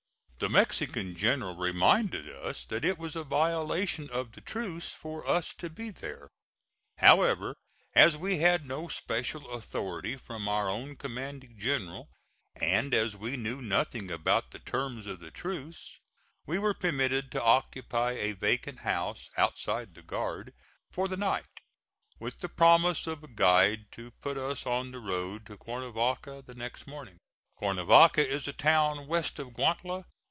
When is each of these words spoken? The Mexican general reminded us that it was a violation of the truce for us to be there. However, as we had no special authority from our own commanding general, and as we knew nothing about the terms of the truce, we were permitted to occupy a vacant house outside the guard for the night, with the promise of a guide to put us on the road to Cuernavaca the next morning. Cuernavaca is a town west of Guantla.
The 0.39 0.49
Mexican 0.49 1.15
general 1.15 1.55
reminded 1.55 2.27
us 2.27 2.65
that 2.65 2.83
it 2.83 2.97
was 2.97 3.15
a 3.15 3.23
violation 3.23 4.09
of 4.09 4.31
the 4.31 4.41
truce 4.41 4.89
for 4.89 5.23
us 5.29 5.53
to 5.53 5.69
be 5.69 5.91
there. 5.91 6.31
However, 6.97 7.57
as 7.93 8.17
we 8.17 8.39
had 8.39 8.65
no 8.65 8.87
special 8.87 9.51
authority 9.53 10.17
from 10.17 10.47
our 10.47 10.67
own 10.67 10.95
commanding 10.95 11.59
general, 11.59 12.09
and 12.59 12.91
as 12.95 13.15
we 13.15 13.37
knew 13.37 13.61
nothing 13.61 14.09
about 14.09 14.49
the 14.49 14.57
terms 14.57 15.05
of 15.05 15.19
the 15.19 15.29
truce, 15.29 15.99
we 16.47 16.57
were 16.57 16.73
permitted 16.73 17.31
to 17.33 17.43
occupy 17.43 18.13
a 18.13 18.31
vacant 18.33 18.79
house 18.79 19.29
outside 19.37 19.93
the 19.93 20.01
guard 20.01 20.55
for 20.89 21.07
the 21.07 21.17
night, 21.17 21.59
with 22.17 22.39
the 22.39 22.49
promise 22.49 23.05
of 23.05 23.23
a 23.23 23.27
guide 23.27 23.91
to 23.91 24.09
put 24.09 24.39
us 24.39 24.65
on 24.65 24.89
the 24.89 24.97
road 24.97 25.45
to 25.45 25.55
Cuernavaca 25.55 26.41
the 26.47 26.55
next 26.55 26.87
morning. 26.87 27.19
Cuernavaca 27.59 28.27
is 28.27 28.47
a 28.47 28.53
town 28.53 29.05
west 29.05 29.37
of 29.37 29.53
Guantla. 29.53 30.05